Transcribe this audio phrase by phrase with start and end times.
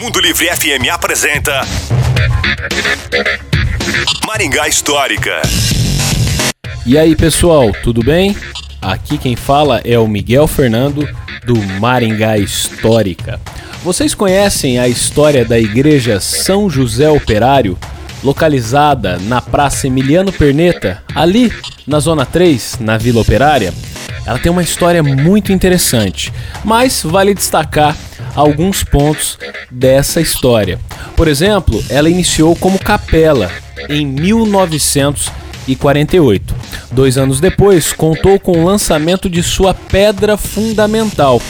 [0.00, 1.62] Mundo Livre FM apresenta
[4.26, 5.40] Maringá Histórica.
[6.84, 8.36] E aí pessoal, tudo bem?
[8.82, 11.08] Aqui quem fala é o Miguel Fernando
[11.46, 13.40] do Maringá Histórica.
[13.82, 17.78] Vocês conhecem a história da Igreja São José Operário,
[18.22, 21.50] localizada na Praça Emiliano Perneta, ali
[21.86, 23.72] na Zona 3, na Vila Operária?
[24.26, 26.30] Ela tem uma história muito interessante,
[26.62, 27.96] mas vale destacar
[28.40, 29.38] alguns pontos
[29.70, 30.80] dessa história.
[31.16, 33.50] Por exemplo, ela iniciou como capela
[33.88, 36.54] em 1948.
[36.92, 41.40] Dois anos depois, contou com o lançamento de sua pedra fundamental,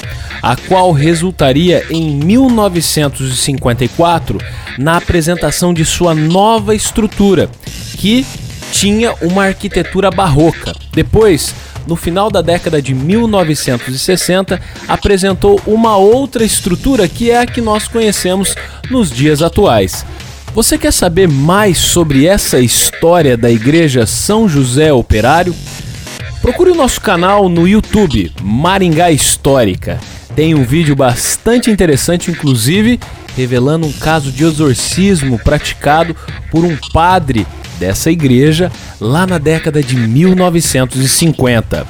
[0.42, 4.38] a qual resultaria em 1954
[4.78, 7.48] na apresentação de sua nova estrutura,
[7.96, 8.26] que
[8.72, 10.74] tinha uma arquitetura barroca.
[10.92, 11.54] Depois,
[11.86, 17.88] no final da década de 1960, apresentou uma outra estrutura que é a que nós
[17.88, 18.54] conhecemos
[18.90, 20.04] nos dias atuais.
[20.54, 25.54] Você quer saber mais sobre essa história da Igreja São José Operário?
[26.42, 30.00] Procure o nosso canal no YouTube, Maringá Histórica.
[30.34, 32.98] Tem um vídeo bastante interessante, inclusive,
[33.36, 36.16] revelando um caso de exorcismo praticado
[36.50, 37.46] por um padre
[37.80, 41.86] dessa igreja lá na década de 1950.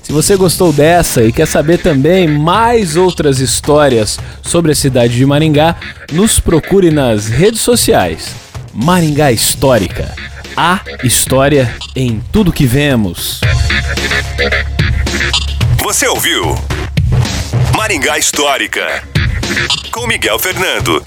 [0.00, 5.26] Se você gostou dessa e quer saber também mais outras histórias sobre a cidade de
[5.26, 5.76] Maringá,
[6.12, 8.28] nos procure nas redes sociais.
[8.72, 10.14] Maringá Histórica.
[10.56, 13.40] A história em tudo que vemos.
[15.82, 16.54] Você ouviu
[17.76, 19.02] Maringá Histórica
[19.90, 21.02] com Miguel Fernando.